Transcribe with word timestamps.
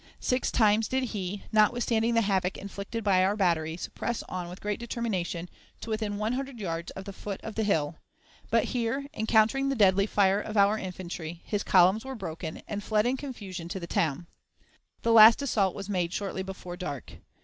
Six 0.19 0.49
times 0.51 0.87
did 0.87 1.03
he, 1.03 1.43
notwithstanding 1.51 2.15
the 2.15 2.21
havoc 2.23 2.57
inflicted 2.57 3.03
by 3.03 3.23
our 3.23 3.35
batteries, 3.35 3.87
press 3.93 4.23
on 4.23 4.49
with 4.49 4.59
great 4.59 4.79
determination 4.79 5.47
to 5.79 5.91
within 5.91 6.17
one 6.17 6.33
hundred 6.33 6.57
yards 6.59 6.89
of 6.93 7.05
the 7.05 7.13
foot 7.13 7.39
of 7.43 7.53
the 7.53 7.61
hill; 7.63 7.97
but 8.49 8.63
here, 8.63 9.05
encountering 9.13 9.69
the 9.69 9.75
deadly 9.75 10.07
fire 10.07 10.41
of 10.41 10.57
our 10.57 10.79
infantry, 10.79 11.43
his 11.45 11.61
columns 11.61 12.03
were 12.03 12.15
broken, 12.15 12.63
and 12.67 12.83
fled 12.83 13.05
in 13.05 13.15
confusion 13.15 13.69
to 13.69 13.79
the 13.79 13.85
town. 13.85 14.25
The 15.03 15.11
last 15.13 15.39
assault 15.43 15.75
was 15.75 15.87
made 15.87 16.11
shortly 16.13 16.41
before 16.41 16.75
dark. 16.77 17.17